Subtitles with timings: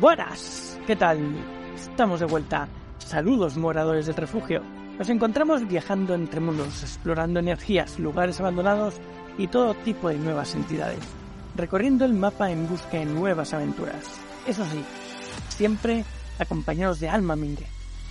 [0.00, 1.18] Buenas, ¿qué tal?
[1.74, 2.66] Estamos de vuelta.
[2.96, 4.62] Saludos, moradores del refugio.
[4.98, 8.94] Nos encontramos viajando entre mundos, explorando energías, lugares abandonados
[9.36, 11.00] y todo tipo de nuevas entidades,
[11.54, 14.18] recorriendo el mapa en busca de nuevas aventuras.
[14.46, 14.82] Eso sí,
[15.50, 16.06] siempre
[16.38, 17.66] acompañados de Alma Mingue.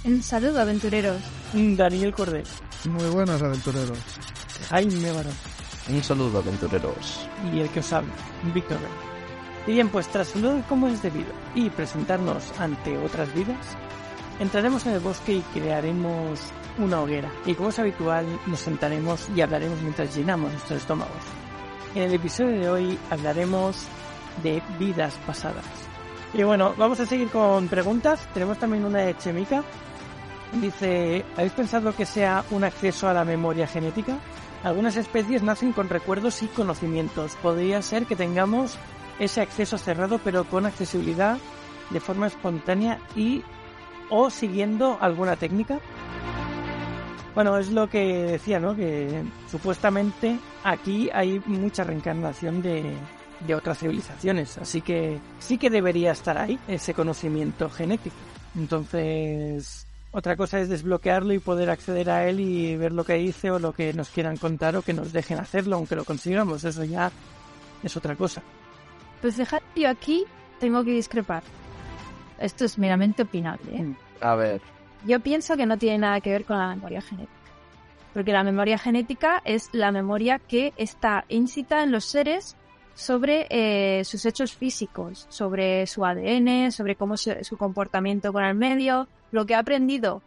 [0.06, 1.20] Un saludo, aventureros.
[1.54, 2.48] Daniel Cordero.
[2.86, 3.98] Muy buenos aventureros.
[4.70, 5.34] Jaime Barón.
[5.90, 7.28] Un saludo, aventureros.
[7.52, 8.14] Y el que os habla,
[8.54, 9.09] Víctor Rey.
[9.70, 13.78] Y bien, pues tras saludar como es debido y presentarnos ante otras vidas,
[14.40, 16.40] entraremos en el bosque y crearemos
[16.80, 17.32] una hoguera.
[17.46, 21.22] Y como es habitual, nos sentaremos y hablaremos mientras llenamos nuestros estómagos.
[21.94, 23.86] En el episodio de hoy hablaremos
[24.42, 25.66] de vidas pasadas.
[26.34, 28.28] Y bueno, vamos a seguir con preguntas.
[28.34, 29.64] Tenemos también una de Chemica.
[30.54, 34.18] Dice, ¿habéis pensado que sea un acceso a la memoria genética?
[34.64, 37.36] Algunas especies nacen con recuerdos y conocimientos.
[37.36, 38.80] Podría ser que tengamos
[39.20, 41.38] ese acceso cerrado pero con accesibilidad
[41.90, 43.44] de forma espontánea y
[44.10, 45.80] o siguiendo alguna técnica.
[47.36, 48.76] Bueno, es lo que decía, ¿no?
[48.76, 52.84] Que supuestamente aquí hay mucha reencarnación de,
[53.46, 58.16] de otras civilizaciones, así que sí que debería estar ahí ese conocimiento genético.
[58.58, 63.52] Entonces, otra cosa es desbloquearlo y poder acceder a él y ver lo que dice
[63.52, 66.84] o lo que nos quieran contar o que nos dejen hacerlo, aunque lo consigamos, eso
[66.84, 67.12] ya
[67.84, 68.42] es otra cosa.
[69.22, 70.26] Pues dejad, yo aquí
[70.60, 71.44] tengo que discrepar.
[72.40, 73.76] Esto es meramente opinable.
[73.76, 73.94] ¿eh?
[74.22, 74.62] A ver,
[75.06, 77.34] Yo pienso que no tiene nada que ver con la memoria genética.
[78.14, 82.56] Porque la memoria genética es la memoria que está incita en los seres
[82.96, 88.56] sobre eh, sus hechos físicos, sobre su ADN, sobre cómo se- su comportamiento con el
[88.56, 90.22] medio, lo que ha aprendido.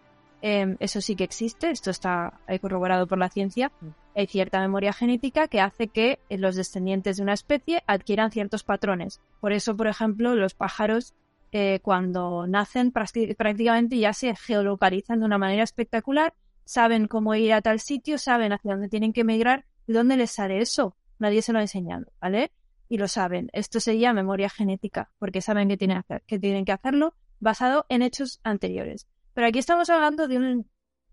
[0.44, 3.70] eh, eso sí que existe, esto está corroborado por la ciencia.
[4.14, 8.62] Hay cierta memoria genética que hace que eh, los descendientes de una especie adquieran ciertos
[8.64, 9.20] patrones.
[9.40, 11.14] Por eso, por ejemplo, los pájaros
[11.52, 17.52] eh, cuando nacen prácti- prácticamente ya se geolocalizan de una manera espectacular, saben cómo ir
[17.52, 20.96] a tal sitio, saben hacia dónde tienen que migrar, ¿de dónde les sale eso?
[21.18, 22.52] Nadie se lo ha enseñado, ¿vale?
[22.88, 23.48] Y lo saben.
[23.52, 27.86] Esto sería memoria genética, porque saben que tienen, que hacer- que tienen que hacerlo basado
[27.88, 29.06] en hechos anteriores.
[29.34, 30.66] Pero aquí estamos hablando de, un,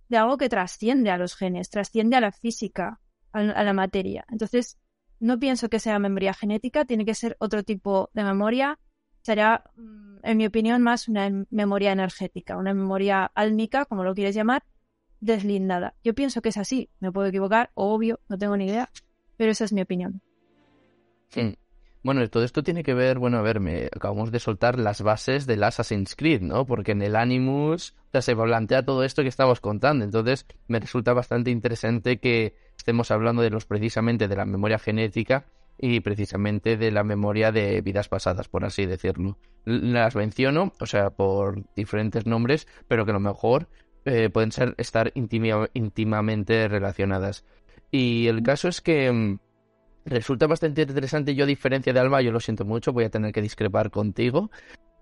[0.09, 2.99] de algo que trasciende a los genes, trasciende a la física,
[3.31, 4.25] a, la materia.
[4.29, 4.77] Entonces,
[5.19, 8.79] no pienso que sea memoria genética, tiene que ser otro tipo de memoria
[9.21, 14.13] será, mm, en mi opinión, más una em- memoria energética, una memoria álmica, como lo
[14.15, 14.63] quieres llamar,
[15.19, 15.93] deslindada.
[16.03, 18.89] Yo pienso que es así, me puedo equivocar, obvio, no tengo ni idea,
[19.37, 20.21] pero esa es mi opinión.
[21.35, 21.53] hmm.
[22.03, 25.45] Bueno, todo esto tiene que ver, bueno, a ver, me acabamos de soltar las bases
[25.45, 26.65] del Assassin's Creed, ¿no?
[26.65, 31.51] Porque en el Animus se plantea todo esto que estamos contando, entonces me resulta bastante
[31.51, 35.45] interesante que estemos hablando de los precisamente de la memoria genética
[35.77, 39.37] y precisamente de la memoria de vidas pasadas, por así decirlo.
[39.65, 43.67] Las menciono, o sea, por diferentes nombres, pero que a lo mejor
[44.05, 47.45] eh, pueden ser estar íntima- íntimamente relacionadas.
[47.91, 49.39] Y el caso es que mm,
[50.05, 53.31] resulta bastante interesante, yo a diferencia de Alba, yo lo siento mucho, voy a tener
[53.31, 54.49] que discrepar contigo,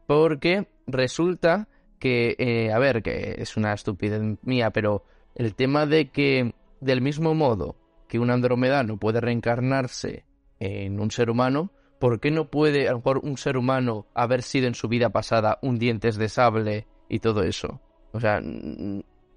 [0.06, 1.68] porque resulta
[2.00, 5.04] que, eh, a ver, que es una estupidez mía, pero
[5.36, 7.76] el tema de que del mismo modo
[8.08, 10.26] que un andromedano puede reencarnarse
[10.60, 14.42] en un ser humano, ¿por qué no puede a lo mejor un ser humano haber
[14.44, 17.82] sido en su vida pasada un dientes de sable y todo eso?
[18.14, 18.42] O sea,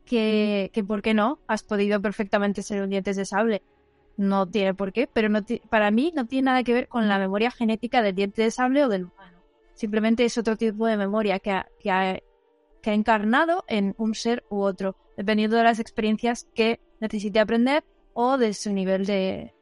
[0.04, 1.40] Que, que ¿por qué no?
[1.46, 3.62] Has podido perfectamente ser un dientes de sable.
[4.20, 7.18] No tiene por qué, pero no para mí no tiene nada que ver con la
[7.18, 9.38] memoria genética del diente de sable o del humano.
[9.72, 12.20] Simplemente es otro tipo de memoria que ha, que ha,
[12.82, 17.82] que ha encarnado en un ser u otro, dependiendo de las experiencias que necesite aprender
[18.12, 19.54] o de su nivel de,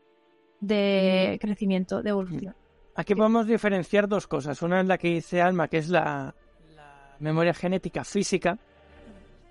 [0.58, 2.56] de crecimiento, de evolución.
[2.96, 4.60] Aquí podemos diferenciar dos cosas.
[4.62, 6.34] Una es la que dice Alma, que es la,
[6.74, 8.58] la memoria genética física,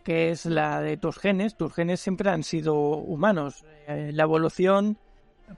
[0.08, 1.58] que es la de tus genes.
[1.58, 3.66] Tus genes siempre han sido humanos.
[3.90, 4.98] Eh, la evolución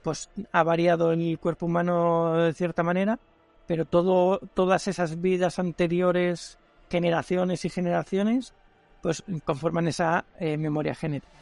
[0.02, 3.20] pues ha variado el cuerpo humano de cierta manera,
[3.68, 6.58] pero todas esas vidas anteriores,
[6.90, 8.52] generaciones y generaciones,
[9.00, 11.32] pues conforman esa eh, memoria genética.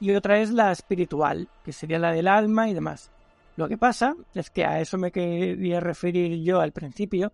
[0.00, 3.10] Y otra es la espiritual, que sería la del alma y demás.
[3.56, 7.30] Lo que pasa es que a eso me quería referir yo al principio,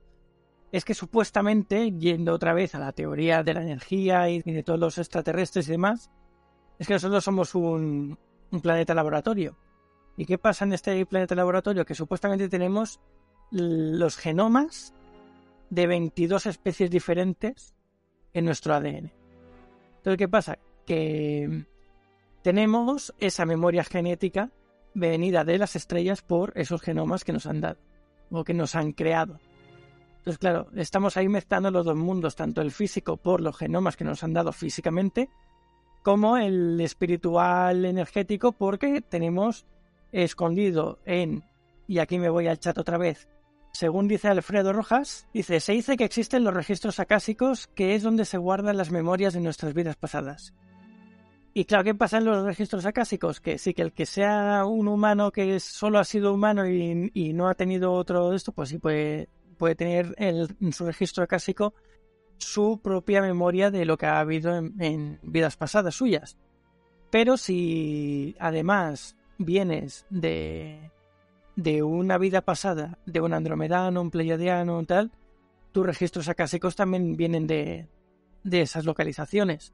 [0.71, 4.79] es que supuestamente, yendo otra vez a la teoría de la energía y de todos
[4.79, 6.11] los extraterrestres y demás,
[6.79, 8.19] es que nosotros somos un,
[8.63, 9.57] planeta laboratorio.
[10.17, 11.85] ¿Y qué pasa en este planeta laboratorio?
[11.85, 13.01] Que supuestamente tenemos
[13.51, 14.95] los genomas
[15.71, 17.75] de 22 especies diferentes
[18.33, 19.13] en nuestro ADN.
[19.99, 20.59] Entonces, ¿qué pasa?
[20.87, 21.67] Que
[22.43, 24.51] tenemos esa memoria genética
[24.95, 27.79] venida de las estrellas por esos genomas que nos han dado
[28.31, 29.39] o que nos han creado.
[30.19, 34.05] Entonces, claro, estamos ahí mezclando los dos mundos, tanto el físico por los genomas que
[34.05, 35.31] nos han dado físicamente,
[36.03, 39.67] como el espiritual energético, porque tenemos
[40.13, 41.45] escondido en,
[41.87, 43.29] y aquí me voy al chat otra vez,
[43.73, 48.25] según dice Alfredo Rojas, dice, se dice que existen los registros acásicos, que es donde
[48.25, 50.55] se guardan las memorias de nuestras vidas pasadas.
[51.55, 53.41] Y claro, ¿qué pasa en los registros acásicos?
[53.41, 57.49] Que sí, que el que sea un humano que solo ha sido humano y, no
[57.49, 59.29] ha tenido otro de esto, pues sí puede,
[59.59, 61.75] puede tener en su registro acásico
[62.39, 66.39] su propia memoria de lo que ha habido en vidas pasadas suyas.
[67.11, 70.91] Pero si además vienes de,
[71.57, 75.11] de una vida pasada, de un andromedano, un pleiadiano, tal,
[75.73, 77.89] tus registros acásicos también vienen de,
[78.45, 79.73] de esas localizaciones.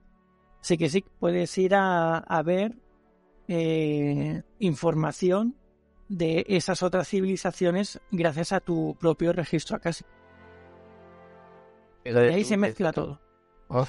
[0.61, 2.77] Así que sí, puedes ir a, ver
[3.49, 5.57] eh, información
[6.09, 10.11] de esas otras civilizaciones gracias a tu propio registro acásico.
[12.05, 13.21] Y ahí se mezcla todo.
[13.69, 13.87] Oh,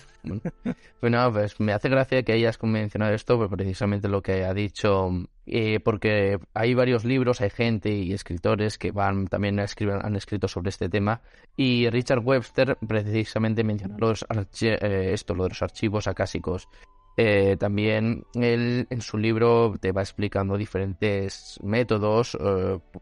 [1.02, 5.12] bueno, pues me hace gracia que hayas mencionado esto, pues precisamente lo que ha dicho,
[5.46, 10.48] eh, porque hay varios libros, hay gente y escritores que van también a han escrito
[10.48, 11.22] sobre este tema,
[11.58, 14.26] y Richard Webster precisamente menciona los
[14.62, 16.70] eh, esto, lo de los archivos acásicos.
[17.18, 22.38] Eh, también él en su libro te va explicando diferentes métodos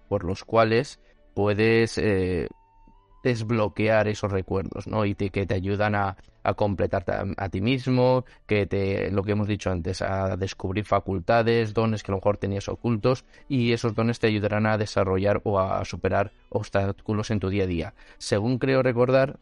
[0.07, 0.99] por los cuales
[1.33, 1.99] puedes
[3.23, 5.05] desbloquear esos recuerdos, ¿no?
[5.05, 9.47] Y que te ayudan a, a completarte a, ti mismo, que te, lo que hemos
[9.47, 14.19] dicho antes, a descubrir facultades, dones que a lo mejor tenías ocultos y esos dones
[14.19, 17.93] te ayudarán a desarrollar o a superar obstáculos en tu día a día.
[18.17, 19.39] Según creo recordar,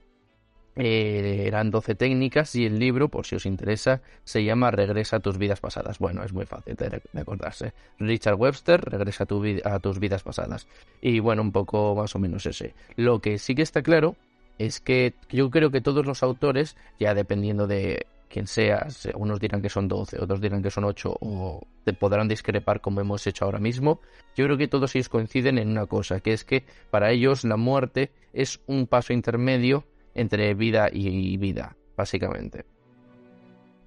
[0.75, 5.19] eh, eran 12 técnicas y el libro, por si os interesa, se llama Regresa a
[5.19, 5.99] tus vidas pasadas.
[5.99, 7.73] Bueno, es muy fácil de recordarse.
[7.99, 9.25] Richard Webster, Regresa
[9.65, 10.67] a, tus vidas pasadas.
[11.01, 12.73] Y bueno, un poco más o menos ese.
[12.95, 14.15] Lo que sí que está claro
[14.57, 19.61] es que yo creo que todos los autores, ya dependiendo de quién seas, unos dirán
[19.61, 23.43] que son 12, otros dirán que son 8 o te podrán discrepar como hemos hecho
[23.43, 23.99] ahora mismo,
[24.37, 27.57] yo creo que todos ellos coinciden en una cosa, que es que para ellos la
[27.57, 32.65] muerte es un paso intermedio entre vida y vida, básicamente.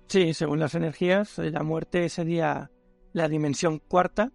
[0.06, 2.70] Sí, según las energías, la muerte sería
[3.12, 4.32] la dimensión cuarta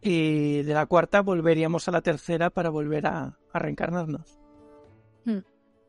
[0.00, 4.38] y de la cuarta volveríamos a la tercera para volver a, reencarnarnos.
[5.24, 5.38] Hmm.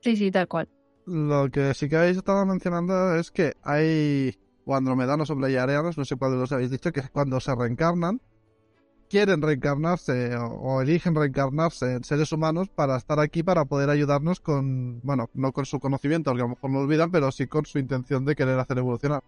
[0.01, 0.69] Sí, sí, tal cual.
[1.05, 6.05] Lo que sí que habéis estado mencionando es que hay o andromedanos o pleiadianos, no
[6.05, 8.21] sé cuál de los habéis dicho, que cuando se reencarnan,
[9.13, 15.01] quieren reencarnarse o, eligen reencarnarse en seres humanos para estar aquí para poder ayudarnos con,
[15.04, 17.77] bueno, no con su conocimiento, porque a lo mejor no olvidan, pero sí con su
[17.77, 19.21] intención de querer hacer evolucionar.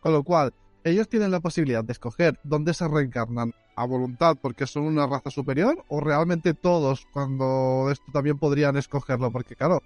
[0.00, 0.52] Con lo cual,
[0.82, 5.30] ellos tienen la posibilidad de escoger dónde se reencarnan a voluntad porque son una raza
[5.30, 9.82] superior o realmente todos cuando esto también podrían escogerlo porque claro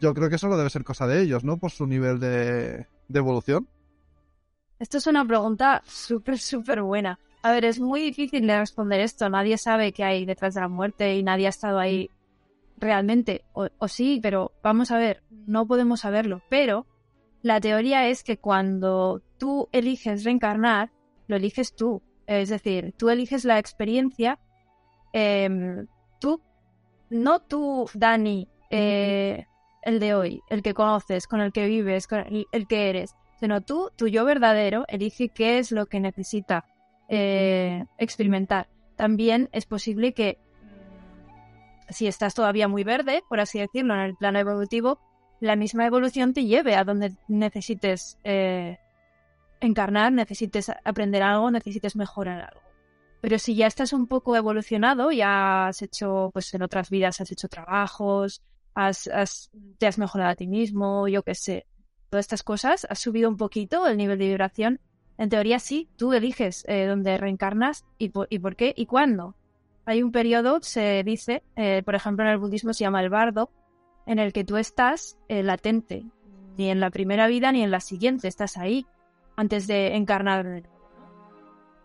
[0.00, 3.18] yo creo que eso debe ser cosa de ellos no por su nivel de, de
[3.18, 3.68] evolución.
[4.78, 9.28] Esto es una pregunta súper súper buena a ver, es muy difícil de responder esto.
[9.28, 12.08] Nadie sabe qué hay detrás de la muerte y nadie ha estado ahí
[12.78, 13.44] realmente.
[13.52, 16.42] O, sí, pero vamos a ver, no podemos saberlo.
[16.48, 16.86] Pero
[17.42, 20.92] la teoría es que cuando tú eliges reencarnar,
[21.26, 22.00] lo eliges tú.
[22.26, 24.38] Es decir, tú eliges la experiencia.
[25.12, 25.88] Em,
[26.20, 26.40] tú,
[27.10, 29.46] no tú, Dani, eh,
[29.82, 33.62] el de hoy, el que conoces, con el que vives, con el que eres, sino
[33.62, 36.64] tú, tu yo verdadero, elige qué es lo que necesita
[37.14, 38.70] eh, experimentar.
[38.96, 44.16] También es posible que mm, si estás todavía muy verde, por así decirlo, en el
[44.16, 44.98] plano evolutivo,
[45.38, 48.78] la misma evolución te lleve a donde necesites eh,
[49.60, 52.62] encarnar, necesites aprender algo, necesites mejorar algo.
[53.20, 57.30] Pero si ya estás un poco evolucionado, ya has hecho, pues en otras vidas has
[57.30, 58.40] hecho trabajos,
[58.74, 59.10] has,
[59.76, 61.66] te has mejorado a ti mismo, yo qué sé,
[62.08, 64.80] todas estas cosas, has subido un poquito el nivel de vibración,
[65.22, 69.36] en teoría sí, tú eliges eh, dónde reencarnas y por, y por qué y cuándo.
[69.84, 73.48] Hay un periodo, se dice, eh, por ejemplo en el budismo se llama el bardo,
[74.04, 76.04] en el que tú estás eh, latente,
[76.58, 78.84] ni en la primera vida ni en la siguiente, estás ahí
[79.36, 80.64] antes de encarnar.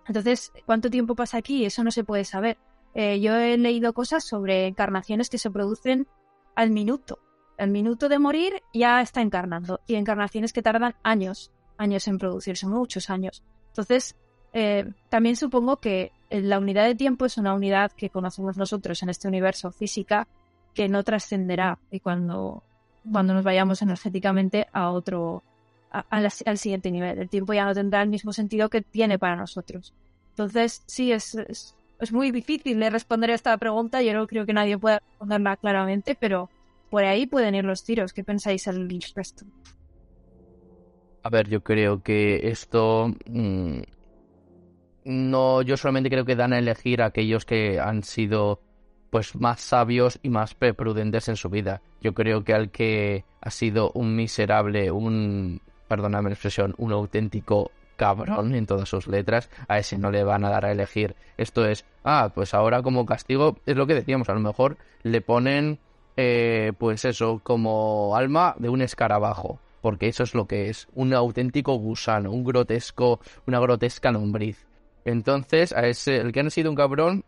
[0.08, 1.63] Entonces, ¿cuánto tiempo pasa aquí?
[1.63, 2.58] Eso no se puede saber.
[2.96, 6.08] yo he leído cosas sobre encarnaciones que se producen
[6.56, 7.20] al minuto.
[7.60, 9.82] Al minuto de morir ya está encarnando.
[9.86, 13.43] Y encarnaciones que tardan años años en producirse, muchos años.
[13.69, 14.15] Entonces,
[14.53, 19.10] eh, también supongo que la unidad de tiempo es una unidad que conocemos nosotros en
[19.10, 20.27] este universo física
[20.74, 22.63] que no trascenderá y cuando,
[23.12, 25.43] cuando nos vayamos energéticamente a otro,
[25.91, 27.19] al siguiente nivel.
[27.19, 29.93] El tiempo ya no tendrá el mismo sentido que tiene para nosotros.
[30.31, 31.36] Entonces, sí, es,
[32.00, 34.01] es muy difícil de responder esta pregunta.
[34.01, 36.50] Yo no creo que nadie pueda responderla claramente, pero
[36.89, 38.13] por ahí pueden ir los tiros.
[38.13, 39.46] ¿Qué pensáis al respecto?
[41.27, 43.79] A ver, yo creo que esto mm,
[45.03, 48.62] no, yo solamente creo que dan a elegir a aquellos que han sido
[49.10, 51.81] pues más sabios y más prudentes en su vida.
[52.00, 57.72] Yo creo que al que ha sido un miserable, un, perdóname la expresión, un auténtico
[57.98, 61.17] cabrón en todas sus letras, a ese no le van a dar a elegir.
[61.36, 65.19] Esto es, ah, pues ahora como castigo, es lo que decíamos, a lo mejor le
[65.19, 65.79] ponen,
[66.15, 71.13] eh, pues eso, como alma de un escarabajo, porque eso es lo que es, un
[71.13, 74.67] auténtico gusano, un grotesco, una grotesca lombriz.
[75.06, 77.24] Entonces, a ese, el que ha sido un cabrón,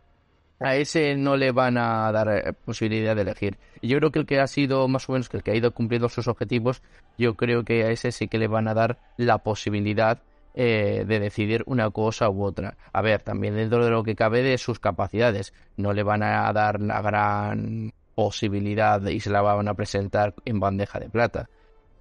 [0.58, 3.56] a ese no le van a dar eh, posibilidad de elegir.
[3.80, 5.72] Yo creo que el que ha sido más o menos que el que ha ido
[5.72, 6.82] cumpliendo sus objetivos,
[7.16, 10.18] yo creo que a ese sí que le van a dar la posibilidad
[10.52, 12.76] eh, de decidir una cosa u otra.
[12.92, 16.52] A ver, también dentro de lo que cabe de sus capacidades, no le van a
[16.52, 21.48] dar la gran posibilidad y se la van a presentar en bandeja de plata.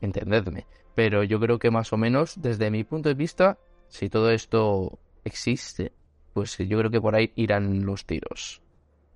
[0.01, 0.65] Entendedme.
[0.95, 4.99] Pero yo creo que más o menos, desde mi punto de vista, si todo esto
[5.23, 5.91] existe,
[6.33, 8.61] pues yo creo que por ahí irán los tiros.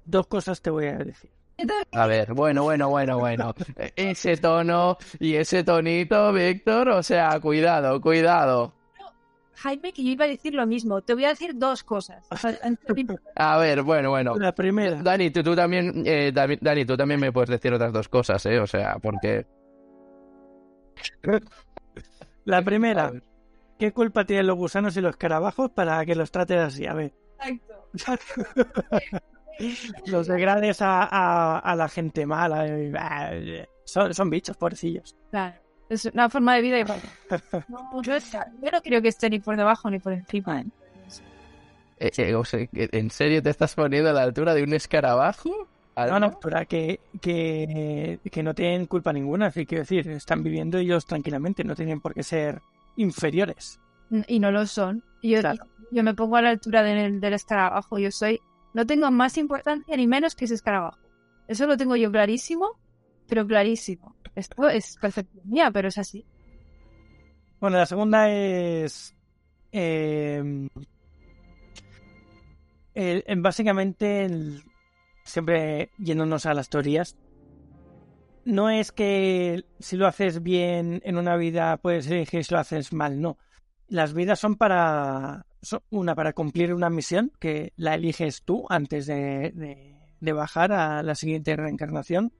[0.05, 1.29] Dos cosas te voy a decir.
[1.91, 3.53] A ver, bueno, bueno, bueno, bueno.
[3.95, 8.73] Ese tono y ese tonito, Víctor, o sea, cuidado, cuidado.
[9.55, 11.01] Jaime, que yo iba a decir lo mismo.
[11.01, 12.27] Te voy a decir dos cosas.
[13.35, 14.35] A ver, bueno, bueno.
[14.35, 15.01] La primera.
[15.01, 18.59] Dani, tú, tú también, eh, Dani, tú también me puedes decir otras dos cosas, ¿eh?
[18.59, 19.45] O sea, porque...
[22.45, 23.11] La primera.
[23.79, 26.85] ¿Qué culpa tienen los gusanos y los escarabajos para que los trates así?
[26.85, 27.13] A ver.
[27.93, 28.43] Exacto.
[30.05, 32.65] los degrades a, a, la gente mala.
[33.85, 35.15] Son, son bichos, pobrecillos.
[35.31, 35.55] Claro.
[35.89, 36.83] Es una forma de vida y
[37.69, 40.63] no, yo, no creo que esté ni por debajo ni por encima.
[41.97, 45.67] Eh, eh, ¿En serio te estás poniendo a la altura de un escarabajo?
[45.95, 49.51] No, no, pero que, que, que no tienen culpa ninguna.
[49.51, 52.61] Quiero decir, están viviendo ellos tranquilamente, no tienen por qué ser
[52.95, 53.79] inferiores.
[54.27, 55.03] Y no lo son.
[55.21, 55.39] Yo,
[55.91, 57.99] yo me pongo a la altura del, del escarabajo.
[57.99, 58.41] Yo soy.
[58.73, 60.97] No tengo más importancia ni menos que ese escarabajo.
[61.47, 62.79] Eso lo tengo yo clarísimo,
[63.27, 64.15] pero clarísimo.
[64.35, 66.25] Esto es percepción mía, pero es así.
[67.59, 69.15] Bueno, la segunda es.
[69.71, 70.67] Eh,
[73.37, 74.27] básicamente,
[75.23, 77.15] siempre yéndonos a las teorías,
[78.45, 82.93] no es que si lo haces bien en una vida puedes elegir si lo haces
[82.93, 83.37] mal, no.
[83.87, 85.45] Las vidas son para,
[85.89, 91.15] una, para cumplir una misión que la eliges tú antes de, de, bajar a la
[91.15, 92.33] siguiente reencarnación.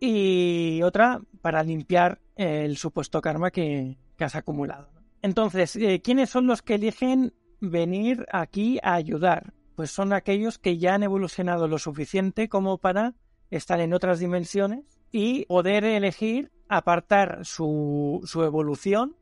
[0.00, 4.88] Y otra para limpiar el supuesto karma que, has acumulado.
[5.22, 9.54] Entonces, eh, ¿quiénes son los que eligen venir aquí a ayudar?
[9.78, 13.14] Pues son aquellos que ya han evolucionado lo suficiente como para
[13.48, 19.14] estar en otras dimensiones y poder elegir apartar su, su evolución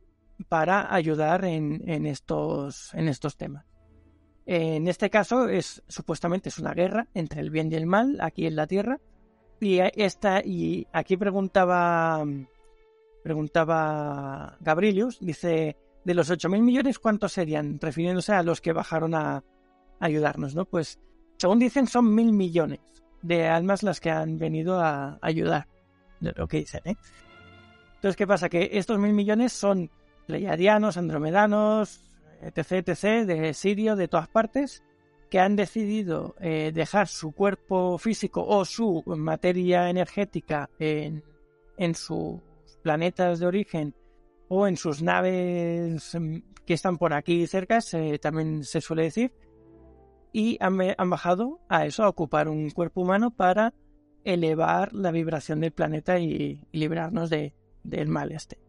[0.49, 3.67] para ayudar en, en, estos, en estos temas.
[4.47, 8.47] En este caso es supuestamente es una guerra entre el bien y el mal aquí
[8.47, 8.99] en la Tierra
[9.61, 12.25] y esta y aquí preguntaba
[13.21, 19.43] preguntaba Gabrilius dice de los 8.000 millones cuántos serían refiriéndose a los que bajaron a
[19.99, 20.65] ayudarnos, ¿no?
[20.65, 20.99] Pues
[21.37, 22.79] según dicen son mil millones
[23.21, 25.67] de almas las que han venido a ayudar.
[26.19, 26.95] Lo que dicen, ¿eh?
[27.95, 28.49] Entonces, ¿qué pasa?
[28.49, 29.89] Que estos mil millones son
[30.25, 32.01] pleiadianos, andromedanos,
[32.41, 34.83] etc., etc., de Sirio, de todas partes,
[35.29, 41.23] que han decidido eh, dejar su cuerpo físico o su materia energética en,
[41.77, 42.39] en sus
[42.81, 43.95] planetas de origen
[44.47, 47.79] o en sus naves mm, que están por aquí cerca,
[48.21, 49.31] también se suele decir,
[50.37, 50.77] y han,
[51.09, 53.73] bajado a eso, a ocupar un cuerpo humano para
[54.23, 58.59] elevar la vibración del planeta y, librarnos de, del mal este.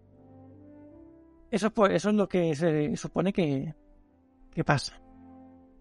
[1.50, 3.74] Eso, eso es lo que se supone que,
[4.50, 4.98] que pasa.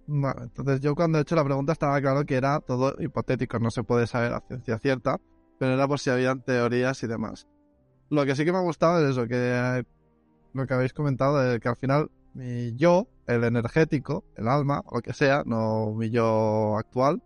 [0.07, 3.71] Vale, entonces yo cuando he hecho la pregunta estaba claro que era todo hipotético, no
[3.71, 5.21] se puede saber a ciencia cierta,
[5.57, 7.47] pero era por si habían teorías y demás.
[8.09, 9.85] Lo que sí que me ha gustado es eso, que
[10.51, 14.97] lo que habéis comentado, de que al final mi yo, el energético, el alma, o
[14.97, 17.21] lo que sea, no mi yo actual,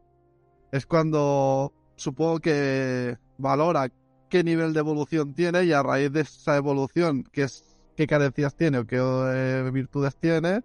[0.72, 3.92] es cuando supongo que valora
[4.30, 8.56] qué nivel de evolución tiene y a raíz de esa evolución, qué, es, qué carencias
[8.56, 10.62] tiene o qué eh, virtudes tiene,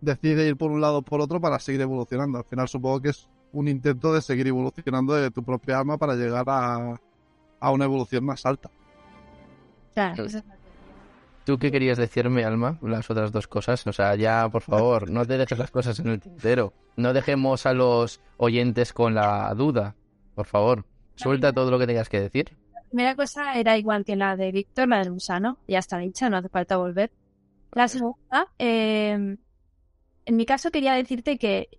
[0.00, 2.38] decide ir por un lado o por otro para seguir evolucionando.
[2.38, 6.14] Al final supongo que es un intento de seguir evolucionando de tu propia alma para
[6.14, 7.00] llegar a,
[7.58, 8.70] a una evolución más alta.
[9.94, 10.26] Claro,
[11.48, 12.78] ¿Tú qué querías decirme, Alma?
[12.82, 13.86] Las otras dos cosas.
[13.86, 16.74] O sea, ya, por favor, no te dejes las cosas en el tintero.
[16.94, 19.96] No dejemos a los oyentes con la duda.
[20.34, 22.54] Por favor, suelta todo lo que tengas que decir.
[22.74, 25.56] La primera cosa era igual que la de Víctor, la del gusano.
[25.66, 27.12] Ya está dicha, no hace falta volver.
[27.72, 29.38] La segunda, eh,
[30.26, 31.70] en mi caso quería decirte que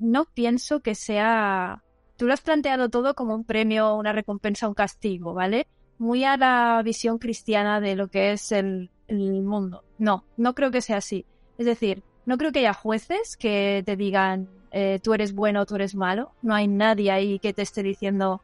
[0.00, 1.84] no pienso que sea...
[2.16, 5.68] Tú lo has planteado todo como un premio, una recompensa, un castigo, ¿vale?
[5.98, 9.84] Muy a la visión cristiana de lo que es el, el mundo.
[9.98, 11.26] No, no creo que sea así.
[11.58, 15.66] Es decir, no creo que haya jueces que te digan eh, tú eres bueno o
[15.66, 16.32] tú eres malo.
[16.42, 18.42] No hay nadie ahí que te esté diciendo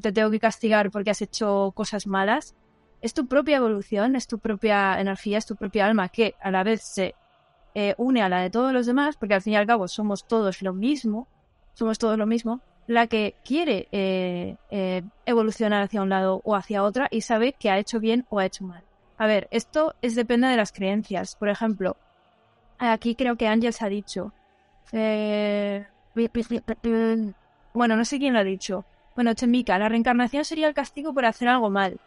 [0.00, 2.54] te tengo que castigar porque has hecho cosas malas.
[3.00, 6.62] Es tu propia evolución, es tu propia energía, es tu propia alma que a la
[6.62, 7.14] vez se
[7.74, 10.26] eh, une a la de todos los demás, porque al fin y al cabo somos
[10.26, 11.26] todos lo mismo,
[11.74, 16.82] somos todos lo mismo, la que quiere eh, eh, evolucionar hacia un lado o hacia
[16.82, 18.84] otra y sabe que ha hecho bien o ha hecho mal.
[19.18, 21.36] A ver, esto es depende de las creencias.
[21.36, 21.96] Por ejemplo,
[22.78, 24.32] aquí creo que Ángel se ha dicho.
[27.72, 28.84] bueno, no sé quién lo ha dicho.
[29.14, 32.00] Bueno, Chemica, la reencarnación sería el castigo por hacer algo mal.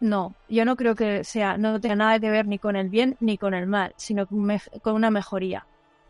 [0.00, 3.16] No, yo no creo que sea, no tenga nada que ver ni con el bien
[3.20, 5.66] ni con el mal, sino con una mejoría.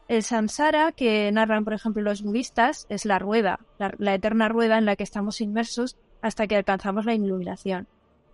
[0.09, 4.85] El samsara que narran, por ejemplo, los budistas es la rueda, la, eterna rueda en
[4.85, 7.89] la que estamos inmersos hasta que alcanzamos la iluminación.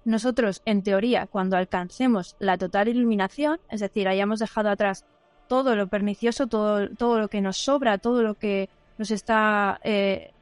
[0.04, 5.04] Nosotros, en teoría, cuando alcancemos la total iluminación, es decir, hayamos dejado atrás
[5.47, 10.33] todo lo pernicioso, todo, todo lo que nos sobra, todo lo que nos está eh,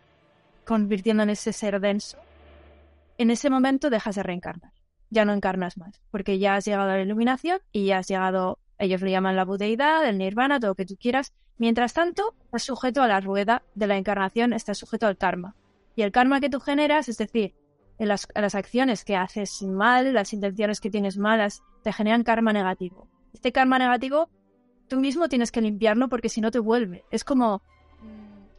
[0.64, 2.18] convirtiendo en ese ser denso,
[3.16, 4.72] en ese momento dejas de reencarnar.
[5.10, 8.58] Ya no encarnas más, porque ya has llegado a la iluminación y ya has llegado,
[8.78, 11.32] ellos lo llaman la budeidad, el nirvana, todo lo que tú quieras.
[11.56, 15.56] Mientras tanto, estás sujeto a la rueda de la encarnación, estás sujeto al karma.
[15.96, 17.54] Y el karma que tú generas, es decir,
[17.98, 23.08] en las, acciones que haces mal, las intenciones que tienes malas, te generan karma negativo.
[23.32, 24.28] Este karma negativo,
[24.88, 27.04] tú mismo tienes que limpiarlo porque si no te vuelve.
[27.10, 27.62] Es como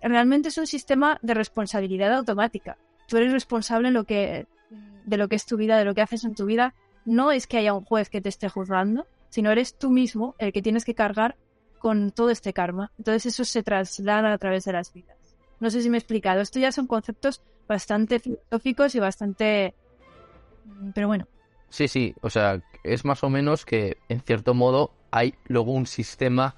[0.01, 2.77] realmente es un sistema de responsabilidad automática.
[3.07, 3.93] Tú eres responsable de
[5.17, 6.75] lo que es tu vida, de lo que haces en tu vida.
[7.05, 10.51] No es que haya un juez que te esté juzgando, sino eres tú mismo el
[10.51, 11.37] que tienes que cargar
[11.79, 12.91] con todo este karma.
[12.97, 15.18] Entonces eso se traslada a través de las vidas.
[15.59, 16.41] No sé si me he explicado.
[16.41, 19.73] Esto ya son conceptos bastante filosóficos y bastante...
[20.65, 21.27] Mm, pero bueno.
[21.69, 22.15] Sí, sí.
[22.21, 26.55] O sea, es más o menos que, en cierto modo, hay luego un sistema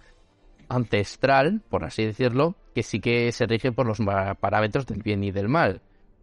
[0.70, 4.00] ancestral, por así decirlo, que sí que se rige por los
[4.40, 5.82] parámetros del bien y del mal.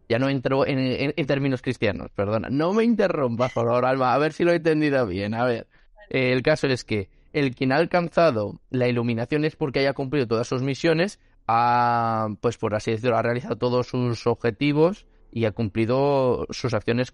[0.09, 2.49] Ya no entro en, términos cristianos, perdona.
[2.51, 5.35] No me interrumpas, por favor, a ver si lo he entendido bien.
[5.35, 5.67] A ver,
[6.09, 10.49] el caso es que el quien ha alcanzado la iluminación es porque haya cumplido todas
[10.49, 16.47] sus misiones, ha, pues por así decirlo, ha realizado todos sus objetivos y ha cumplido
[16.51, 17.13] sus acciones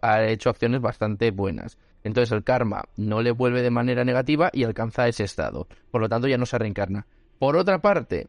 [0.00, 1.78] ha hecho acciones bastante buenas.
[2.04, 5.66] Entonces el karma no le vuelve de manera negativa y alcanza ese estado.
[5.90, 7.06] Por lo tanto ya no se reencarna.
[7.38, 8.28] Por otra parte,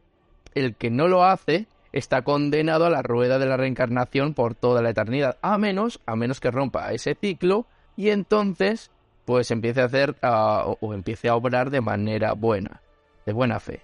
[0.54, 4.82] el que no lo hace está condenado a la rueda de la reencarnación por toda
[4.82, 8.90] la eternidad, a menos, a menos que rompa ese ciclo y entonces
[9.24, 12.82] pues empiece a hacer o, o empiece a obrar de manera buena,
[13.24, 13.80] de buena fe.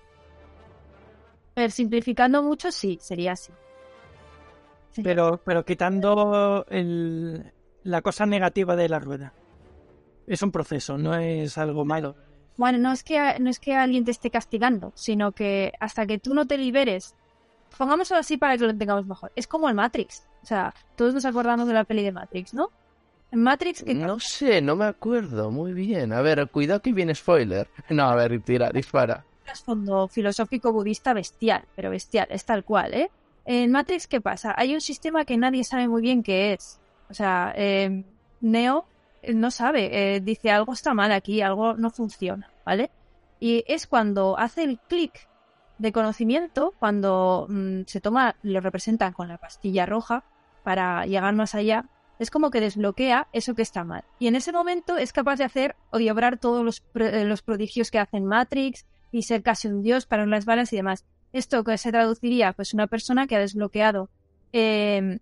[1.60, 3.52] Pero simplificando mucho, sí, sería así.
[5.02, 9.34] Pero, pero quitando el, la cosa negativa de la rueda.
[10.26, 12.16] Es un proceso, no es algo malo.
[12.56, 16.16] Bueno, no es que no es que alguien te esté castigando, sino que hasta que
[16.16, 17.14] tú no te liberes,
[17.76, 19.30] pongámoslo así para que lo entendamos mejor.
[19.36, 20.26] Es como el Matrix.
[20.42, 22.70] O sea, todos nos acordamos de la peli de Matrix, ¿no?
[23.32, 26.14] En Matrix que No sé, no me acuerdo muy bien.
[26.14, 27.68] A ver, cuidado que viene spoiler.
[27.90, 29.26] No, a ver, tira, dispara.
[29.50, 33.10] Trasfondo filosófico budista bestial, pero bestial, es tal cual, ¿eh?
[33.44, 34.54] En Matrix, ¿qué pasa?
[34.56, 36.80] Hay un sistema que nadie sabe muy bien qué es.
[37.08, 38.04] O sea, eh,
[38.40, 38.86] Neo
[39.34, 42.92] no sabe, eh, dice algo está mal aquí, algo no funciona, ¿vale?
[43.40, 45.28] Y es cuando hace el clic
[45.78, 50.22] de conocimiento, cuando mm, se toma, lo representan con la pastilla roja
[50.62, 51.86] para llegar más allá,
[52.20, 54.04] es como que desbloquea eso que está mal.
[54.20, 57.42] Y en ese momento es capaz de hacer o de obrar todos los, eh, los
[57.42, 61.04] prodigios que hacen Matrix y ser casi un dios para las balas y demás.
[61.32, 64.10] Esto que se traduciría, pues una persona que ha desbloqueado
[64.52, 65.20] eh,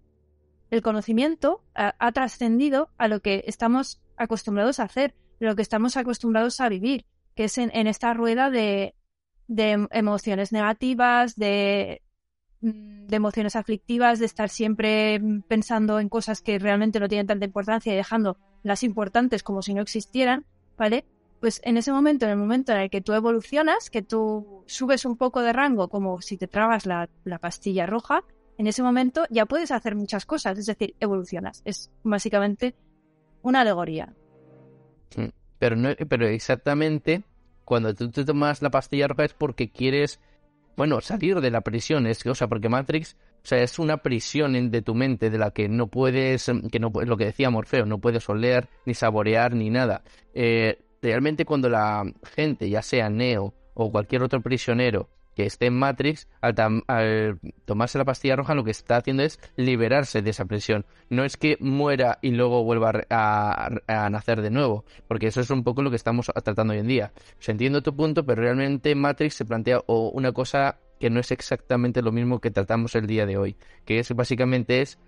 [0.71, 6.61] el conocimiento ha, trascendido a lo que estamos acostumbrados a hacer, lo que estamos acostumbrados
[6.61, 8.95] a vivir, que es en, esta rueda de,
[9.49, 12.03] emociones negativas, de,
[12.61, 17.93] de emociones aflictivas, de estar siempre pensando en cosas que realmente no tienen tanta importancia
[17.93, 20.45] y dejando las importantes como si no existieran,
[20.77, 21.07] ¿vale?
[21.41, 25.05] Pues en ese momento, en el momento en el que tú evolucionas, que tú subes
[25.05, 28.25] un poco de rango, como si te tragas la pastilla roja,
[28.59, 31.63] en ese momento ya puedes hacer muchas cosas, es decir, evolucionas.
[31.65, 32.75] Es básicamente
[33.41, 34.13] una alegoría.
[35.59, 37.23] pero no, pero exactamente
[37.65, 40.21] cuando tú te tomas la pastilla roja es porque quieres,
[40.77, 44.71] bueno, salir de la prisión, es o sea, porque Matrix, o sea, es una prisión
[44.71, 47.99] de tu mente de la que no puedes, que no lo que decía Morfeo, no
[47.99, 50.03] puedes oler ni saborear ni nada.
[50.35, 55.09] Eh, realmente cuando la gente, ya sea Neo o cualquier otro prisionero,
[55.39, 60.21] que esté en Matrix, al, tomarse la pastilla roja, lo que está haciendo es liberarse
[60.21, 60.85] de esa presión.
[61.11, 63.71] No es que muera y luego vuelva a,
[64.11, 67.13] nacer de nuevo, porque eso es un poco lo que estamos tratando hoy en día.
[67.47, 72.11] Entiendo tu punto, pero realmente Matrix se plantea una cosa que no es exactamente lo
[72.11, 74.99] mismo que tratamos el día de hoy, que es básicamente es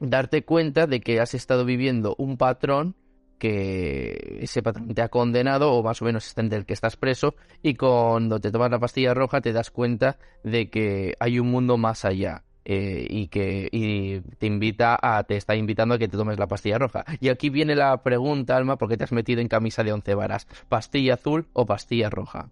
[0.00, 2.96] darte cuenta de que has estado viviendo un patrón
[3.42, 6.96] que ese patrón te ha condenado o más o menos está en el que estás
[6.96, 11.50] preso y cuando te tomas la pastilla roja te das cuenta de que hay un
[11.50, 16.06] mundo más allá eh, y que y te invita a te está invitando a que
[16.06, 17.04] te tomes la pastilla roja.
[17.18, 20.46] Y aquí viene la pregunta Alma porque te has metido en camisa de once varas
[20.68, 22.48] pastilla azul o pastilla roja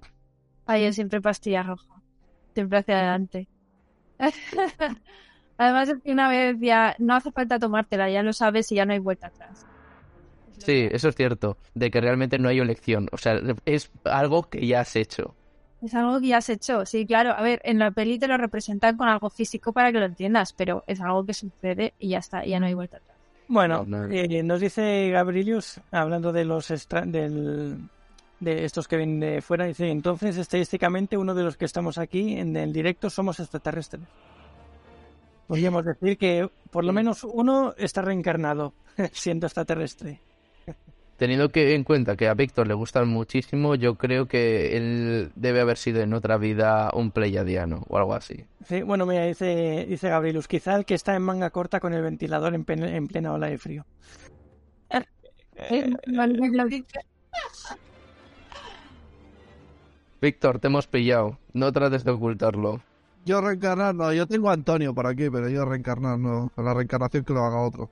[0.67, 2.03] ay yo siempre pastilla roja.
[2.53, 3.47] Siempre hacia adelante.
[5.57, 8.87] Además es que una vez ya no hace falta tomártela ya lo sabes y ya
[8.87, 9.65] no hay vuelta atrás
[10.65, 13.09] Sí, eso es cierto, de que realmente no hay elección.
[13.13, 15.35] O sea, es algo que ya has hecho.
[15.83, 17.31] Es algo que ya has hecho, sí, claro.
[17.31, 20.53] A ver, en la peli te lo representan con algo físico para que lo entiendas,
[20.53, 23.17] pero es algo que sucede y ya está, ya no hay vuelta atrás.
[23.49, 26.69] Bueno, eh, nos dice Gabrielius, hablando de los
[27.07, 27.79] del,
[28.39, 32.39] de estos que vienen de fuera, dice, entonces estadísticamente uno de los que estamos aquí
[32.39, 34.03] en el directo somos extraterrestres.
[35.49, 38.73] Podríamos decir que por lo menos uno está reencarnado
[39.13, 40.21] siendo extraterrestre
[41.21, 45.61] teniendo que en cuenta que a Víctor le gustan muchísimo, yo creo que él debe
[45.61, 48.47] haber sido en otra vida un pleiadiano o algo así.
[48.65, 52.01] Sí, bueno, mira, dice, dice Gabrielus, quizá el que está en manga corta con el
[52.01, 53.85] ventilador en, en plena ola de frío.
[60.23, 61.39] Víctor, te hemos pillado.
[61.53, 62.81] No trates de ocultarlo.
[63.27, 64.11] Yo reencarnar, no.
[64.15, 66.51] Yo tengo a Antonio por aquí, pero yo reencarnar no.
[66.55, 67.91] Con la reencarnación que lo haga otro.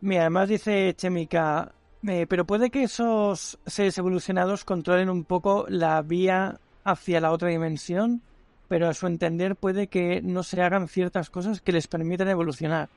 [0.00, 1.74] Mira, además dice Chemica,
[2.06, 7.48] eh, pero puede que esos seres evolucionados controlen un poco la vía hacia la otra
[7.48, 8.22] dimensión,
[8.68, 12.88] pero a su entender puede que no se hagan ciertas cosas que les permitan evolucionar.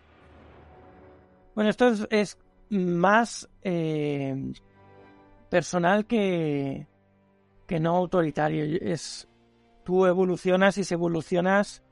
[1.54, 2.38] Bueno, esto es,
[2.70, 4.54] más eh,
[5.50, 6.88] personal que,
[7.68, 8.66] que no autoritario.
[8.82, 9.28] Es
[9.84, 11.84] tú evolucionas y si evolucionas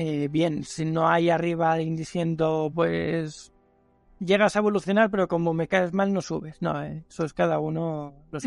[0.00, 0.62] eh, bien.
[0.64, 3.52] Si no hay arriba alguien diciendo, pues
[4.20, 6.60] llegas a evolucionar, pero como me caes mal no subes.
[6.60, 8.14] No, eh, eso es cada uno.
[8.30, 8.38] Lo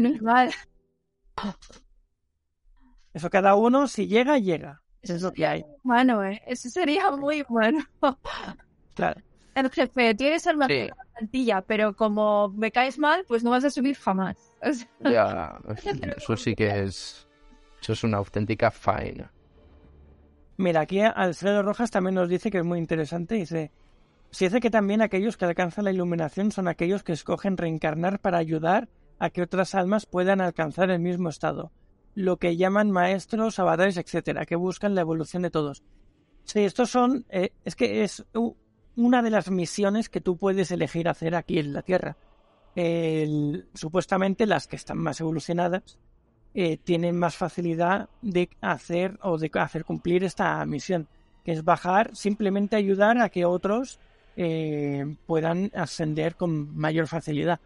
[3.13, 4.81] Eso cada uno, si llega, llega.
[5.01, 5.65] Eso es lo que hay.
[5.83, 7.83] Bueno, eh, eso sería muy bueno.
[8.93, 9.21] claro.
[9.53, 13.65] El jefe, tienes el mejor la plantilla, pero como me caes mal, pues no vas
[13.65, 14.37] a subir jamás.
[14.99, 15.59] ya,
[16.15, 17.27] eso sí que es.
[17.81, 19.31] Eso es una auténtica faena.
[20.57, 23.35] Mira, aquí Alfredo Rojas también nos dice que es muy interesante.
[23.35, 23.71] Dice:
[24.31, 28.37] se dice que también aquellos que alcanzan la iluminación son aquellos que escogen reencarnar para
[28.37, 28.87] ayudar
[29.19, 31.71] a que otras almas puedan alcanzar el mismo estado,
[32.15, 35.83] lo que llaman maestros, avatares, etcétera, que buscan la evolución de todos.
[36.45, 38.25] Sí, estos son, eh, es que es
[38.95, 42.17] una de las misiones que tú puedes elegir hacer aquí en la Tierra.
[43.73, 45.99] supuestamente las que están más evolucionadas
[46.53, 51.09] eh, tienen más facilidad de hacer o de hacer cumplir esta misión,
[51.43, 53.99] que es bajar, simplemente ayudar a que otros
[54.35, 57.59] eh, puedan ascender con mayor facilidad.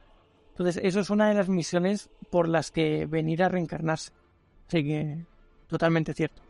[0.49, 4.12] Entonces, eso es una de las misiones por las que venir a reencarnarse.
[4.67, 5.25] Así que,
[5.67, 6.41] totalmente cierto.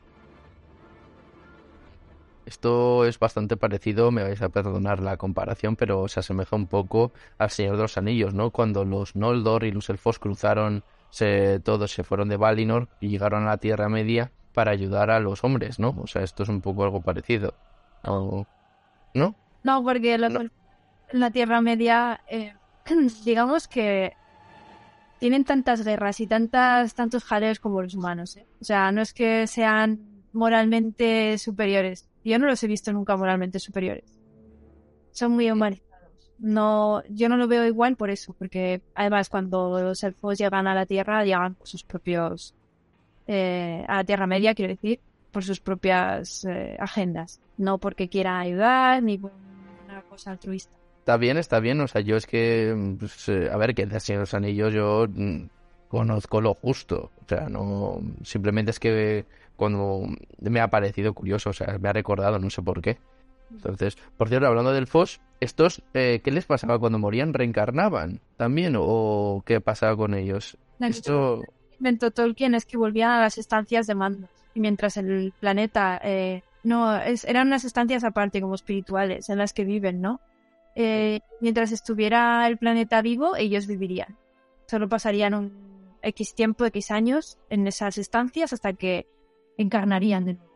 [2.45, 7.11] Esto es bastante parecido, me vais a perdonar la comparación, pero se asemeja un poco
[7.39, 8.51] al Señor de los Anillos, ¿no?
[8.51, 13.43] Cuando los Noldor y los elfos cruzaron, se, todos se fueron de Valinor y llegaron
[13.43, 15.95] a la Tierra Media para ayudar a los hombres, ¿no?
[15.99, 17.55] O sea, esto es un poco algo parecido.
[19.15, 19.35] ¿No?
[19.65, 20.15] No, porque
[21.11, 22.53] la Tierra Media, eh,
[23.25, 24.13] digamos que
[25.17, 28.37] tienen tantas guerras y tantas tantos jaleos como los humanos.
[28.37, 28.45] ¿eh?
[28.61, 32.07] O sea, no es que sean moralmente superiores.
[32.23, 34.19] Yo no los he visto nunca moralmente superiores.
[35.09, 36.31] Son muy humanizados.
[36.37, 40.75] No, yo no lo veo igual por eso, porque además cuando los elfos llegan a
[40.75, 42.53] la Tierra, llegan por sus propios
[43.25, 44.99] eh, a la Tierra Media, quiero decir,
[45.31, 46.45] por sus propias
[46.77, 49.19] agendas, no porque quieran ayudar ni
[50.15, 50.73] cosa altruista.
[50.99, 51.79] Está bien, está bien.
[51.81, 55.05] O sea, yo es que, pues, eh, a ver, que de Señor los Anillos yo
[55.07, 55.45] mm,
[55.87, 57.11] conozco lo justo.
[57.23, 58.01] O sea, no.
[58.23, 59.25] Simplemente es que
[59.55, 60.07] cuando
[60.39, 62.97] me ha parecido curioso, o sea, me ha recordado, no sé por qué.
[63.51, 67.33] Entonces, por cierto, hablando del FOS, ¿Estos eh, qué les pasaba cuando morían?
[67.33, 68.75] ¿Reencarnaban también?
[68.77, 70.57] ¿O qué pasaba con ellos?
[70.79, 71.41] La Esto...
[71.77, 73.95] inventó Tolkien es que volvían a las estancias de.
[74.53, 75.99] Y mientras el planeta...
[76.03, 80.19] eh, no, es- eran unas estancias aparte, como espirituales, en las que viven, ¿no?
[80.75, 84.17] Eh, mientras estuviera el planeta vivo, ellos vivirían.
[84.67, 89.07] Solo pasarían un X tiempo, X años en esas estancias hasta que
[89.57, 90.53] encarnarían de nuevo.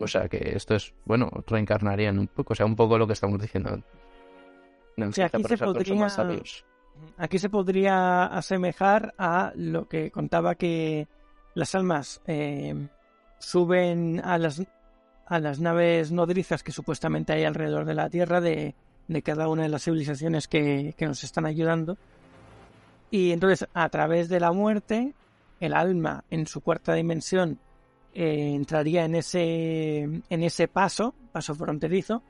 [0.00, 3.12] O sea, que esto es, bueno, reencarnarían un poco, o sea, un poco lo que
[3.12, 3.90] estamos diciendo antes.
[4.96, 6.08] No, Sí, aquí se podría-.
[7.16, 11.06] Aquí se podría asemejar a lo que contaba que
[11.54, 12.88] las almas eh,
[13.38, 14.62] suben a las,
[15.28, 18.74] a las naves nodrizas que supuestamente hay alrededor de la Tierra de,
[19.08, 21.98] de cada una de las civilizaciones que, que nos están ayudando.
[23.10, 25.14] Y entonces, a través de la muerte,
[25.60, 27.58] el alma en su cuarta dimensión
[28.14, 32.22] eh, entraría en ese, en ese paso, paso fronterizo,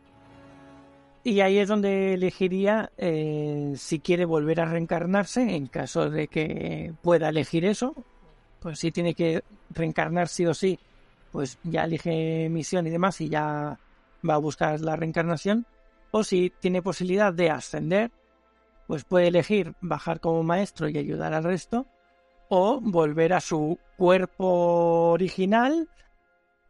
[1.24, 6.94] y ahí es donde elegiría eh, si quiere volver a reencarnarse, en caso de que
[7.02, 7.94] pueda elegir eso.
[8.60, 10.78] Pues si tiene que reencarnar sí o sí,
[11.32, 13.78] pues ya elige misión y demás y ya
[14.28, 15.66] va a buscar la reencarnación.
[16.10, 18.10] O si tiene posibilidad de ascender,
[18.86, 21.86] pues puede elegir bajar como maestro y ayudar al resto.
[22.48, 25.88] O volver a su cuerpo original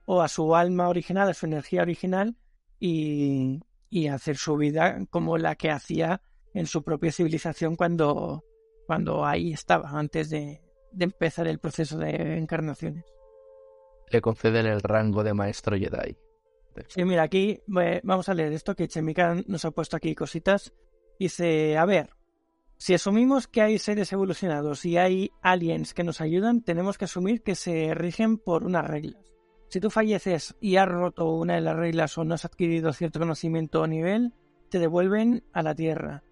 [0.06, 2.34] o a su alma original, a su energía original
[2.80, 6.20] y, y hacer su vida como la que hacía
[6.54, 8.42] en su propia civilización cuando,
[8.86, 10.60] cuando ahí estaba, antes de,
[10.92, 13.04] de empezar el proceso de encarnaciones.
[14.10, 16.16] Le conceden el rango de maestro Jedi.
[16.88, 20.72] Sí, mira, aquí eh, vamos a leer esto que Chemica nos ha puesto aquí cositas.
[21.18, 22.10] Dice, a ver,
[22.76, 27.42] si asumimos que hay seres evolucionados y hay aliens que nos ayudan, tenemos que asumir
[27.42, 29.24] que se rigen por unas reglas.
[29.68, 33.18] Si tú falleces y has roto una de las reglas o no has adquirido cierto
[33.18, 34.32] conocimiento o nivel,
[34.70, 36.22] te devuelven a la Tierra.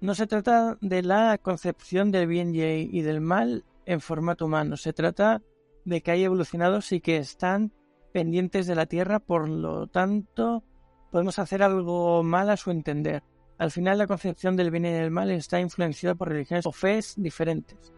[0.00, 4.92] No se trata de la concepción del bien y del mal en formato humano, se
[4.92, 5.40] trata
[5.84, 7.72] de que hay evolucionados y que están
[8.12, 10.62] pendientes de la Tierra, por lo tanto
[11.10, 13.22] podemos hacer algo mal a su entender.
[13.58, 17.14] Al final la concepción del bien y del mal está influenciada por religiones o fees
[17.16, 17.92] diferentes.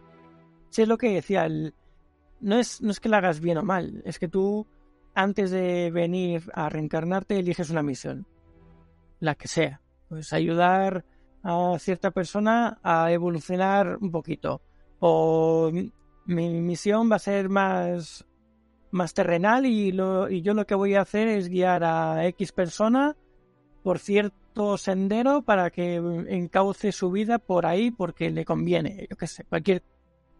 [0.69, 1.47] Si es lo que decía,
[2.41, 4.67] no, es, no es que la hagas bien o mal, es que tú
[5.13, 8.27] antes de venir a reencarnarte eliges una misión,
[9.19, 9.81] la que sea.
[10.09, 11.05] Pues ayudar
[11.41, 14.61] a cierta persona a evolucionar un poquito.
[14.99, 15.71] O
[16.25, 18.25] mi, mi misión va a ser más,
[18.91, 22.51] más terrenal y, lo, y yo lo que voy a hacer es guiar a X
[22.51, 23.15] persona
[23.83, 29.27] por cierto sendero para que encauce su vida por ahí porque le conviene, yo qué
[29.27, 29.83] sé, cualquier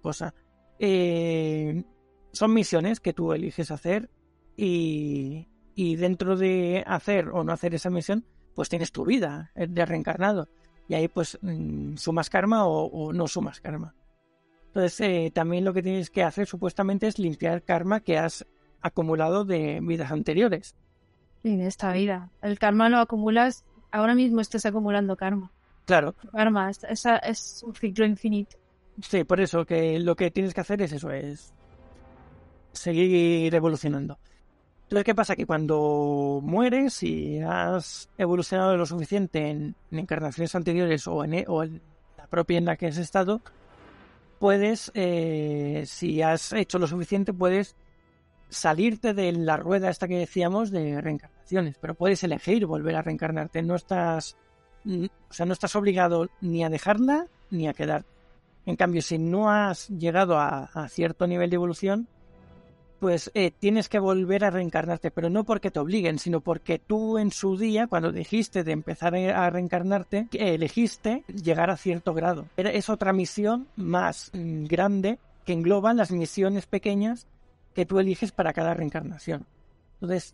[0.02, 0.34] cosa.
[0.80, 1.84] Eh,
[2.32, 4.10] son misiones que tú eliges hacer
[4.58, 9.86] y, y dentro de hacer o no hacer esa misión, pues tienes tu vida de
[9.86, 10.50] reencarnado.
[10.88, 13.96] Y ahí pues mm, sumas karma o no sumas karma.
[14.76, 18.46] Entonces eh, también lo que tienes que hacer supuestamente es limpiar karma que has
[18.82, 20.76] acumulado de vidas anteriores.
[21.46, 22.30] En esta vida.
[22.42, 25.54] El karma lo acumulas, ahora mismo estás acumulando karma.
[25.86, 28.58] Claro, Karma, es, esa- es un ciclo infinito.
[29.02, 31.54] sí, por eso que lo que tienes que hacer es eso, es
[32.74, 34.18] seguir evolucionando.
[34.84, 35.36] Entonces, ¿qué pasa?
[35.36, 41.46] Que cuando mueres y has evolucionado lo suficiente en, en encarnaciones anteriores o en, e-
[41.48, 41.82] o en
[42.18, 43.42] la propia en la que has estado,
[44.46, 47.76] puedes, eh, si has hecho lo suficiente, puedes
[48.48, 53.64] salirte de la rueda esta que decíamos de reencarnaciones, pero puedes elegir volver a reencarnarte.
[53.64, 54.38] No estás,
[54.84, 58.08] mm, o sea, no estás obligado ni a dejarla ni a quedarte.
[58.68, 62.08] En cambio, si no has llegado a, a cierto nivel de evolución,
[63.00, 67.18] pues eh, tienes que volver a reencarnarte, pero no porque te obliguen, sino porque tú
[67.18, 72.48] en su día, cuando dijiste de empezar a reencarnarte, elegiste llegar a cierto grado.
[72.58, 77.28] Es otra misión más mm, grande que engloba las misiones pequeñas
[77.74, 79.46] que tú eliges para cada reencarnación.
[79.96, 80.34] Entonces,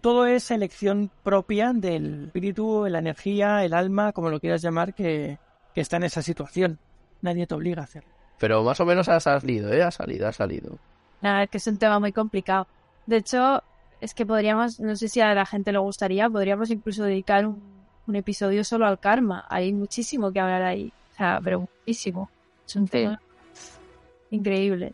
[0.00, 5.38] todo es elección propia del espíritu, la energía, el alma, como lo quieras llamar, que,
[5.74, 6.78] que está en esa situación.
[7.22, 8.10] Nadie te obliga a hacerlo.
[8.38, 9.82] Pero más o menos ha salido, ¿eh?
[9.82, 10.78] Ha salido, ha salido.
[11.24, 12.66] Nada, que es un tema muy complicado.
[13.06, 13.62] De hecho,
[14.02, 17.62] es que podríamos, no sé si a la gente le gustaría, podríamos incluso dedicar un,
[18.06, 19.46] un episodio solo al karma.
[19.48, 20.92] Hay muchísimo que hablar ahí.
[21.14, 22.28] O sea, pero muchísimo.
[22.66, 23.18] Es un tema
[24.30, 24.92] increíble.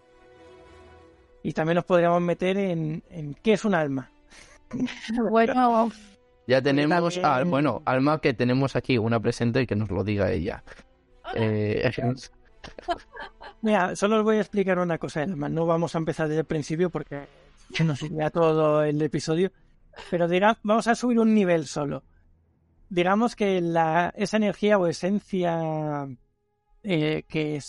[1.43, 4.09] Y también nos podríamos meter en, en qué es un alma.
[5.31, 5.91] Bueno,
[6.47, 10.31] Ya tenemos, ah, bueno, Alma que tenemos aquí una presente y que nos lo diga
[10.31, 10.63] ella.
[11.35, 11.91] Eh,
[13.63, 15.27] Mira, solo os voy a explicar una cosa.
[15.27, 17.27] No vamos a empezar desde el principio porque
[17.73, 19.53] se nos iría todo el episodio.
[20.11, 22.03] Pero dirá, vamos a subir un nivel solo.
[22.89, 23.59] digamos que
[24.15, 26.07] esa energía o esencia
[26.83, 27.61] eh, que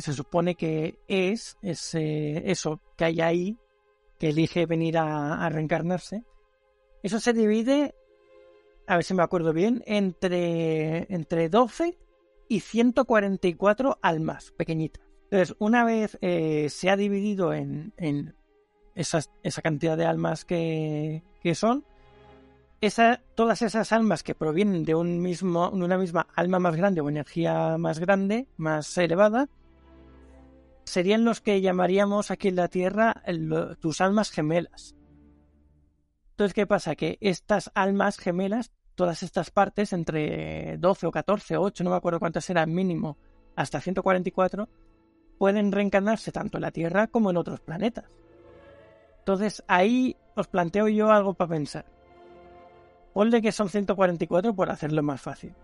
[0.00, 3.58] se supone que es, es eso que hay ahí,
[4.18, 6.24] que elige venir a, reencarnarse,
[7.02, 7.94] eso se divide,
[8.86, 11.96] a ver si me acuerdo bien, entre, entre 12
[12.54, 15.02] y 144 almas pequeñitas.
[15.24, 17.92] Entonces, una vez eh, se ha dividido en,
[18.94, 21.22] esa cantidad de almas que,
[21.54, 21.84] son,
[23.34, 28.46] todas esas almas que provienen de una misma alma más grande o energía más grande,
[28.56, 29.48] más elevada,
[30.84, 33.20] serían los que llamaríamos aquí en la Tierra
[33.80, 34.94] tus almas gemelas.
[36.30, 36.94] Entonces, ¿qué pasa?
[36.94, 41.96] Que estas almas gemelas, todas estas partes, entre 12 o 14 o 8, no me
[41.96, 43.16] acuerdo cuántas eran mínimo,
[43.56, 44.68] hasta 144,
[45.38, 48.06] pueden reencarnarse tanto en la Tierra como en otros planetas.
[49.18, 51.86] Entonces, ahí os planteo yo algo para pensar.
[53.12, 55.54] Ponle que son 144 por hacerlo más fácil.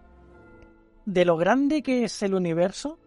[1.04, 2.98] De lo grande que es el universo,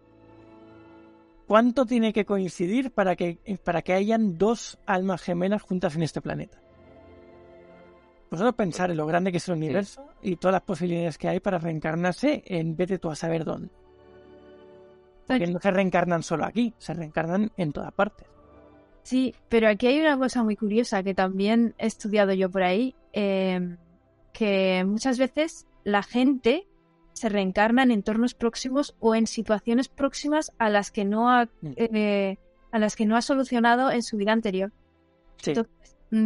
[1.46, 6.22] ¿Cuánto tiene que coincidir para que, para que hayan dos almas gemelas juntas en este
[6.22, 6.58] planeta?
[8.34, 11.38] Vosotros pensar en lo grande que es el universo y todas las posibilidades que hay
[11.38, 13.70] para reencarnarse en vez de tú a saber dónde.
[15.24, 18.26] Porque no se reencarnan solo aquí, se reencarnan en todas partes.
[19.04, 22.96] Sí, pero aquí hay una cosa muy curiosa que también he estudiado yo por ahí,
[23.12, 23.76] eh,
[24.32, 26.66] que muchas veces la gente
[27.12, 31.72] se reencarna en entornos próximos o en situaciones próximas a las que no ha, mm.
[31.76, 32.38] eh,
[32.72, 34.72] a las que no ha solucionado en su vida anterior.
[35.46, 35.60] Mm,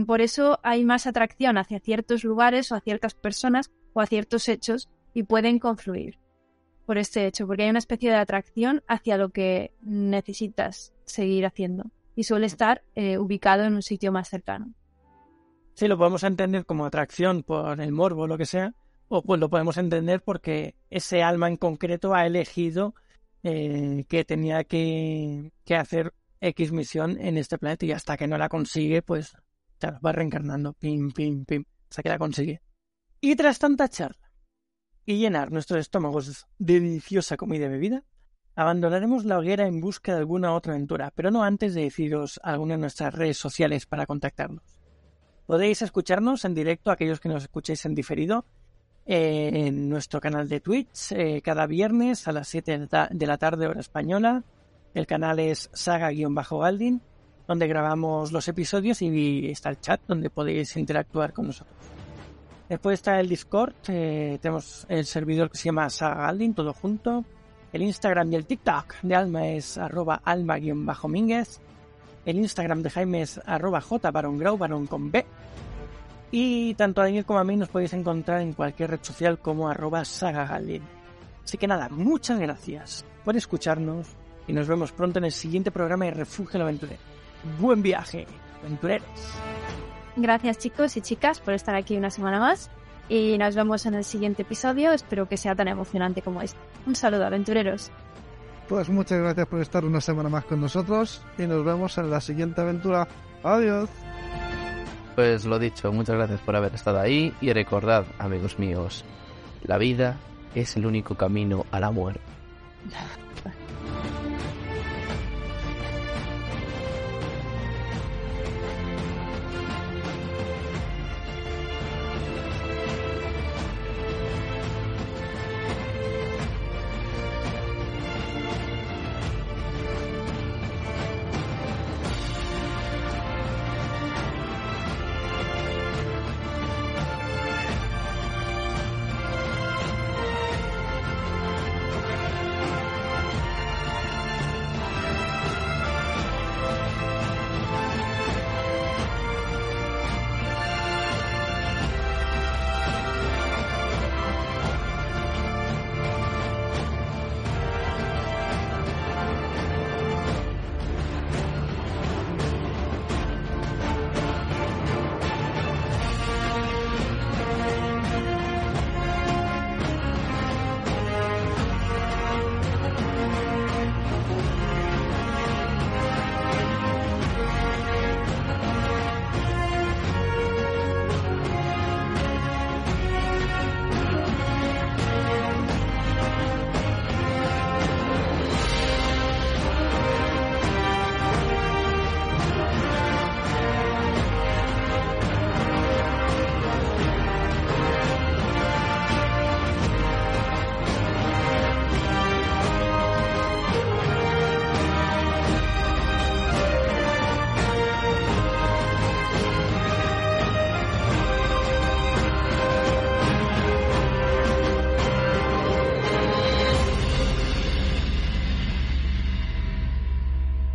[0.06, 4.48] por eso hay más atracción hacia ciertos lugares o a ciertas personas o a ciertos
[4.48, 6.18] hechos y pueden confluir
[6.86, 11.90] por este hecho, porque hay una especie de atracción hacia lo que necesitas seguir haciendo
[12.16, 12.52] y suele mm.
[12.52, 14.72] estar eh, ubicado en un sitio más cercano.
[15.74, 18.74] Sí, lo podemos entender como atracción por el morbo lo que sea,
[19.08, 22.94] o pues lo podemos entender porque ese alma en concreto ha elegido
[23.42, 28.48] eh, que tenía que, hacer X misión en este planeta y hasta que no la
[28.48, 29.36] consigue, pues
[29.78, 32.60] claro, va reencarnando, pim, pim, pim, hasta que la consigue.
[33.20, 34.32] Y tras tanta charla
[35.04, 38.04] y llenar nuestros estómagos de deliciosa comida y bebida,
[38.54, 42.74] abandonaremos la hoguera en busca de alguna otra aventura, pero no antes de deciros alguna
[42.74, 44.78] de nuestras redes sociales para contactarnos.
[45.46, 48.44] Podéis escucharnos en directo, aquellos que nos escuchéis en diferido,
[49.10, 53.80] en nuestro canal de Twitch eh, cada viernes a las 7 de la tarde hora
[53.80, 54.44] española.
[54.92, 57.00] El canal es saga-galdin,
[57.48, 61.74] donde grabamos los episodios y está el chat donde podéis interactuar con nosotros.
[62.68, 67.24] Después está el Discord, eh, tenemos el servidor que se llama Saga Galdin, todo junto.
[67.72, 71.60] El Instagram y el TikTok de Alma es arroba alma-mínguez.
[72.26, 74.12] El Instagram de Jaime es arroba j
[74.88, 75.24] con B.
[76.30, 79.70] Y tanto a Daniel como a mí nos podéis encontrar en cualquier red social como
[79.70, 80.82] arroba sagagalin.
[81.42, 84.08] Así que nada, muchas gracias por escucharnos
[84.46, 87.17] y nos vemos pronto en el siguiente programa de Refugio Aventurero.
[87.58, 88.26] Buen viaje,
[88.60, 89.08] aventureros.
[90.16, 92.70] Gracias chicos y chicas por estar aquí una semana más
[93.08, 94.92] y nos vemos en el siguiente episodio.
[94.92, 96.58] Espero que sea tan emocionante como este.
[96.86, 97.90] Un saludo, aventureros.
[98.68, 102.20] Pues muchas gracias por estar una semana más con nosotros y nos vemos en la
[102.20, 103.08] siguiente aventura.
[103.42, 103.88] Adiós.
[105.14, 109.04] Pues lo dicho, muchas gracias por haber estado ahí y recordad, amigos míos,
[109.62, 110.16] la vida
[110.54, 112.20] es el único camino a la muerte.